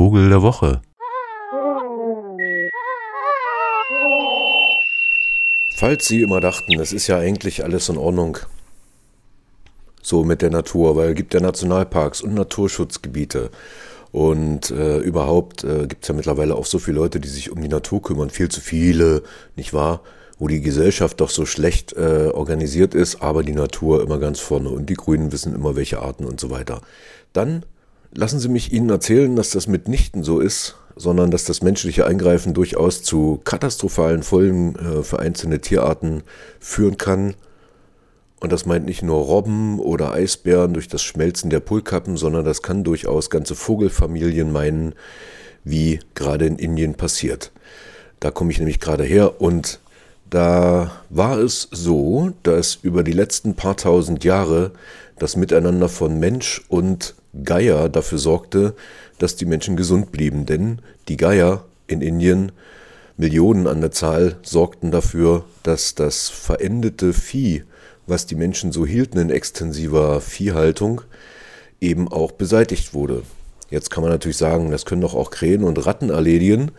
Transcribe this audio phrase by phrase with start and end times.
[0.00, 0.80] Vogel der Woche.
[5.76, 8.38] Falls Sie immer dachten, es ist ja eigentlich alles in Ordnung,
[10.00, 13.50] so mit der Natur, weil es gibt ja Nationalparks und Naturschutzgebiete
[14.10, 17.60] und äh, überhaupt äh, gibt es ja mittlerweile auch so viele Leute, die sich um
[17.60, 19.22] die Natur kümmern, viel zu viele,
[19.54, 20.00] nicht wahr?
[20.38, 24.70] Wo die Gesellschaft doch so schlecht äh, organisiert ist, aber die Natur immer ganz vorne
[24.70, 26.80] und die Grünen wissen immer, welche Arten und so weiter.
[27.34, 27.66] Dann
[28.12, 32.54] lassen Sie mich Ihnen erzählen, dass das mitnichten so ist, sondern dass das menschliche Eingreifen
[32.54, 36.22] durchaus zu katastrophalen Folgen äh, für einzelne Tierarten
[36.58, 37.34] führen kann
[38.40, 42.62] und das meint nicht nur Robben oder Eisbären durch das Schmelzen der Polkappen, sondern das
[42.62, 44.94] kann durchaus ganze Vogelfamilien meinen,
[45.62, 47.52] wie gerade in Indien passiert.
[48.18, 49.78] Da komme ich nämlich gerade her und
[50.30, 54.72] da war es so, dass über die letzten paar tausend Jahre
[55.18, 58.74] das Miteinander von Mensch und Geier dafür sorgte,
[59.18, 60.46] dass die Menschen gesund blieben.
[60.46, 62.52] Denn die Geier in Indien,
[63.16, 67.64] Millionen an der Zahl, sorgten dafür, dass das verendete Vieh
[68.10, 71.00] was die Menschen so hielten in extensiver Viehhaltung,
[71.80, 73.22] eben auch beseitigt wurde.
[73.70, 76.72] Jetzt kann man natürlich sagen, das können doch auch Krähen und Ratten erledigen,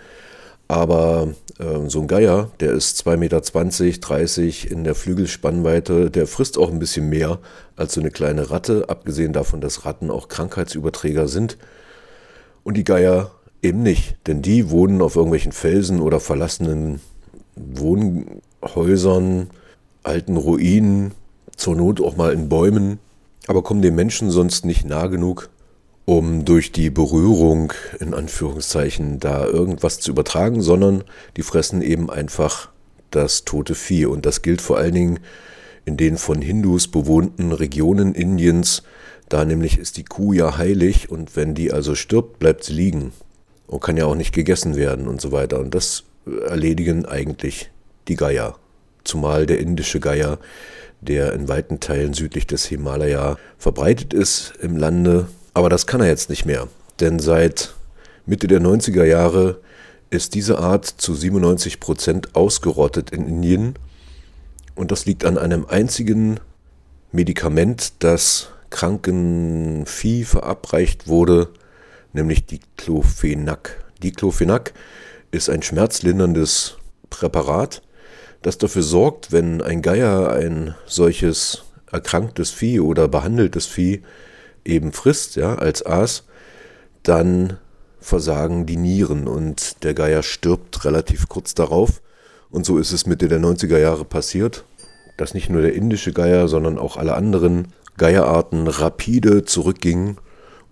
[0.72, 1.28] aber
[1.60, 6.72] äh, so ein Geier, der ist 2,20 Meter, 30 in der Flügelspannweite, der frisst auch
[6.72, 7.40] ein bisschen mehr
[7.76, 11.58] als so eine kleine Ratte, abgesehen davon, dass Ratten auch Krankheitsüberträger sind.
[12.64, 17.02] Und die Geier eben nicht, denn die wohnen auf irgendwelchen Felsen oder verlassenen
[17.58, 19.50] Wohnhäusern,
[20.04, 21.12] alten Ruinen,
[21.58, 23.00] zur Not auch mal in Bäumen,
[23.48, 25.50] aber kommen den Menschen sonst nicht nah genug,
[26.06, 31.04] um durch die Berührung in Anführungszeichen da irgendwas zu übertragen, sondern
[31.38, 32.70] die fressen eben einfach
[33.12, 34.06] das tote Vieh.
[34.06, 35.20] Und das gilt vor allen Dingen
[35.86, 38.84] in den von Hindus bewohnten Regionen Indiens.
[39.30, 43.14] Da nämlich ist die Kuh ja heilig und wenn die also stirbt, bleibt sie liegen
[43.68, 45.60] und kann ja auch nicht gegessen werden und so weiter.
[45.60, 46.04] Und das
[46.48, 47.70] erledigen eigentlich
[48.08, 48.56] die Geier.
[49.04, 50.38] Zumal der indische Geier
[51.02, 55.28] der in weiten Teilen südlich des Himalaya verbreitet ist im Lande.
[55.54, 56.68] Aber das kann er jetzt nicht mehr,
[57.00, 57.74] denn seit
[58.26, 59.60] Mitte der 90er Jahre
[60.10, 63.76] ist diese Art zu 97 Prozent ausgerottet in Indien.
[64.76, 66.40] Und das liegt an einem einzigen
[67.12, 71.50] Medikament, das kranken Vieh verabreicht wurde,
[72.14, 73.84] nämlich Diclofenac.
[74.02, 74.74] Diclofenac
[75.32, 76.78] ist ein schmerzlinderndes
[77.10, 77.82] Präparat,
[78.42, 84.02] das dafür sorgt, wenn ein Geier ein solches erkranktes Vieh oder behandeltes Vieh
[84.66, 86.24] eben frisst, ja, als Aas,
[87.04, 87.58] dann
[88.00, 92.02] versagen die Nieren und der Geier stirbt relativ kurz darauf.
[92.50, 94.66] Und so ist es Mitte der 90er Jahre passiert,
[95.18, 97.68] dass nicht nur der indische Geier, sondern auch alle anderen
[97.98, 100.18] Geierarten rapide zurückgingen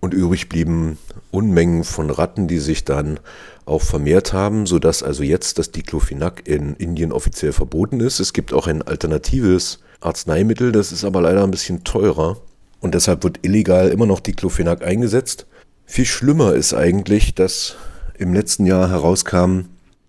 [0.00, 0.98] und übrig blieben
[1.30, 3.20] Unmengen von Ratten, die sich dann
[3.66, 8.18] auch vermehrt haben, sodass also jetzt das Diclofenac in Indien offiziell verboten ist.
[8.18, 12.38] Es gibt auch ein alternatives Arzneimittel, das ist aber leider ein bisschen teurer
[12.80, 15.46] und deshalb wird illegal immer noch Diclofenac eingesetzt.
[15.86, 17.76] Viel schlimmer ist eigentlich, dass
[18.18, 19.66] im letzten Jahr herauskam,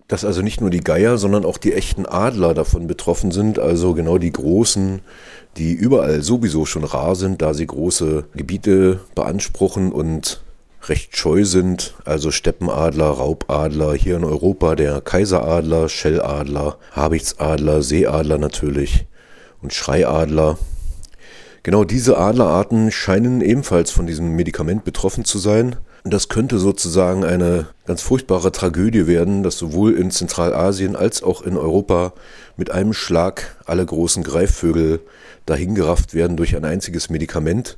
[0.07, 3.93] dass also nicht nur die Geier, sondern auch die echten Adler davon betroffen sind, also
[3.93, 5.01] genau die großen,
[5.57, 10.41] die überall sowieso schon rar sind, da sie große Gebiete beanspruchen und
[10.87, 19.05] recht scheu sind, also Steppenadler, Raubadler, hier in Europa der Kaiseradler, Schelladler, Habichtsadler, Seeadler natürlich
[19.61, 20.57] und Schreiadler.
[21.63, 25.75] Genau diese Adlerarten scheinen ebenfalls von diesem Medikament betroffen zu sein.
[26.03, 31.43] Und das könnte sozusagen eine ganz furchtbare Tragödie werden, dass sowohl in Zentralasien als auch
[31.43, 32.13] in Europa
[32.57, 35.01] mit einem Schlag alle großen Greifvögel
[35.45, 37.77] dahingerafft werden durch ein einziges Medikament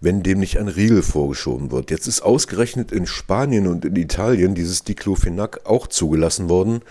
[0.00, 1.90] wenn dem nicht ein Riegel vorgeschoben wird.
[1.90, 6.82] Jetzt ist ausgerechnet in Spanien und in Italien dieses Diclofenac auch zugelassen worden,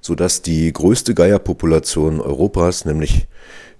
[0.00, 3.26] sodass die größte Geierpopulation Europas, nämlich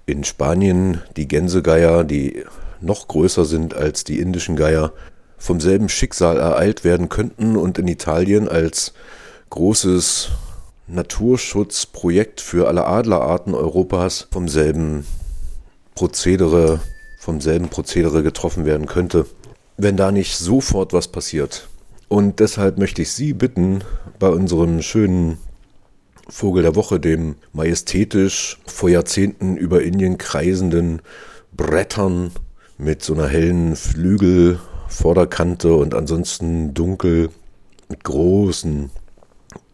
[0.07, 2.45] in Spanien die Gänsegeier, die
[2.81, 4.93] noch größer sind als die indischen Geier,
[5.39, 8.93] vom selben Schicksal ereilt werden könnten und in Italien als
[9.51, 10.29] großes
[10.87, 15.07] Naturschutzprojekt für alle Adlerarten Europas vom selben
[15.95, 16.81] Prozedere
[17.25, 19.25] vom selben Prozedere getroffen werden könnte,
[19.79, 21.69] wenn da nicht sofort was passiert.
[22.09, 23.83] Und deshalb möchte ich Sie bitten,
[24.19, 25.39] bei unserem schönen
[26.29, 31.03] Vogel der Woche, dem majestätisch vor Jahrzehnten über Indien kreisenden
[31.53, 32.31] Brettern
[32.79, 37.31] mit so einer hellen Flügelvorderkante und ansonsten dunkel
[37.89, 38.91] mit großen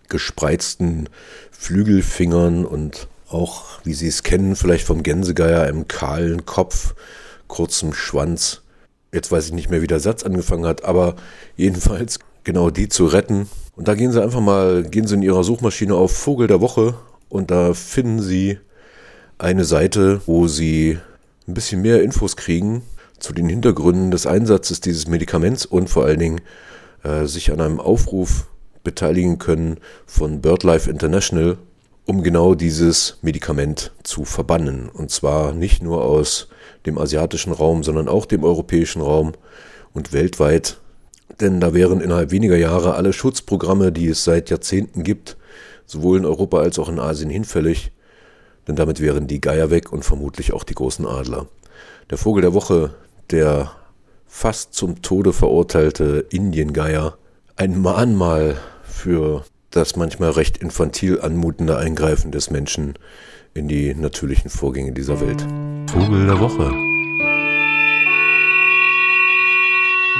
[0.08, 1.08] gespreizten
[1.52, 6.94] Flügelfingern und auch, wie Sie es kennen, vielleicht vom Gänsegeier, einem kahlen Kopf
[7.46, 8.62] kurzem Schwanz.
[9.12, 11.17] Jetzt weiß ich nicht mehr, wie der Satz angefangen hat, aber
[11.56, 13.49] jedenfalls genau die zu retten.
[13.81, 16.97] Und da gehen sie einfach mal, gehen sie in ihrer Suchmaschine auf Vogel der Woche
[17.31, 18.59] und da finden sie
[19.38, 20.99] eine Seite, wo sie
[21.49, 22.82] ein bisschen mehr Infos kriegen
[23.19, 26.43] zu den Hintergründen des Einsatzes dieses Medikaments und vor allen Dingen
[27.05, 28.49] äh, sich an einem Aufruf
[28.85, 31.56] beteiligen können von BirdLife International,
[32.05, 34.91] um genau dieses Medikament zu verbannen.
[34.91, 36.49] Und zwar nicht nur aus
[36.85, 39.32] dem asiatischen Raum, sondern auch dem europäischen Raum
[39.94, 40.77] und weltweit.
[41.41, 45.37] Denn da wären innerhalb weniger Jahre alle Schutzprogramme, die es seit Jahrzehnten gibt,
[45.87, 47.93] sowohl in Europa als auch in Asien hinfällig.
[48.69, 51.47] Denn damit wären die Geier weg und vermutlich auch die großen Adler.
[52.11, 52.91] Der Vogel der Woche,
[53.31, 53.73] der
[54.27, 57.17] fast zum Tode verurteilte Indiengeier,
[57.57, 62.95] ein Mahnmal für das manchmal recht infantil anmutende Eingreifen des Menschen
[63.55, 65.47] in die natürlichen Vorgänge dieser Welt.
[65.91, 66.90] Vogel der Woche.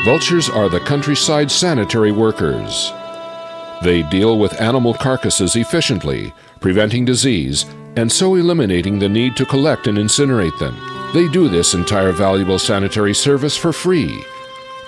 [0.05, 2.93] Vultures are the countryside sanitary workers.
[3.83, 7.67] They deal with animal carcasses efficiently, preventing disease,
[7.97, 10.77] and so eliminating the need to collect and incinerate them.
[11.13, 14.25] They do this entire valuable sanitary service for free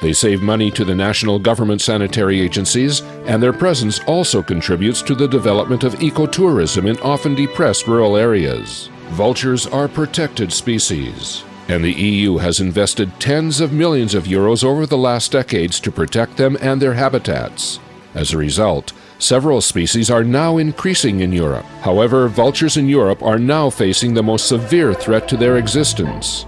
[0.02, 5.14] they save money to the national government sanitary agencies, and their presence also contributes to
[5.14, 8.90] the development of ecotourism in often depressed rural areas.
[9.10, 14.86] Vultures are protected species, and the EU has invested tens of millions of euros over
[14.86, 17.78] the last decades to protect them and their habitats.
[18.14, 21.64] As a result, several species are now increasing in Europe.
[21.80, 26.46] However, vultures in Europe are now facing the most severe threat to their existence.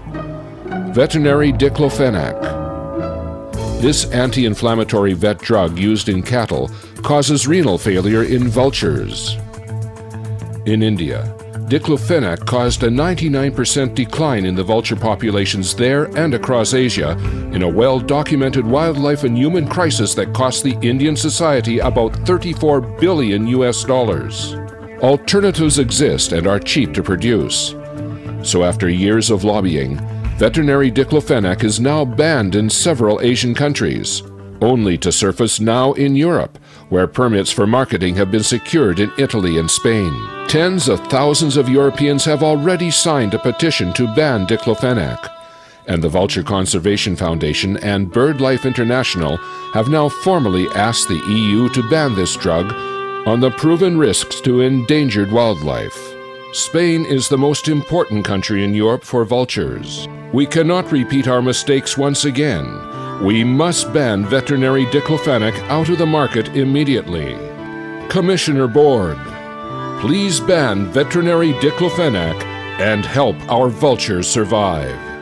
[0.93, 2.65] Veterinary diclofenac,
[3.81, 6.71] this anti inflammatory vet drug used in cattle
[7.03, 9.37] causes renal failure in vultures.
[10.65, 11.35] In India,
[11.69, 17.13] diclofenac caused a 99% decline in the vulture populations there and across Asia
[17.53, 22.81] in a well documented wildlife and human crisis that cost the Indian society about 34
[22.81, 24.55] billion US dollars.
[25.03, 27.75] Alternatives exist and are cheap to produce.
[28.43, 29.97] So, after years of lobbying,
[30.37, 34.23] veterinary diclofenac is now banned in several Asian countries,
[34.61, 36.59] only to surface now in Europe,
[36.89, 40.13] where permits for marketing have been secured in Italy and Spain.
[40.49, 45.31] Tens of thousands of Europeans have already signed a petition to ban diclofenac.
[45.87, 49.37] And the Vulture Conservation Foundation and BirdLife International
[49.75, 52.73] have now formally asked the EU to ban this drug
[53.27, 56.15] on the proven risks to endangered wildlife.
[56.53, 60.07] Spain is the most important country in Europe for vultures.
[60.33, 62.94] We cannot repeat our mistakes once again.
[63.23, 67.37] We must ban veterinary diclofenac out of the market immediately.
[68.09, 69.17] Commissioner Board,
[70.01, 72.43] please ban veterinary diclofenac
[72.81, 75.14] and help our vultures survive.